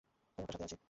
আমি 0.37 0.43
আপনার 0.45 0.53
সাথে 0.53 0.65
আছি। 0.67 0.75